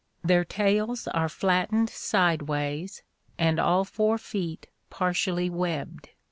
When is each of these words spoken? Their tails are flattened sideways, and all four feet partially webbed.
Their 0.23 0.43
tails 0.43 1.07
are 1.09 1.29
flattened 1.29 1.91
sideways, 1.91 3.03
and 3.37 3.59
all 3.59 3.85
four 3.85 4.17
feet 4.17 4.65
partially 4.89 5.47
webbed. 5.47 6.09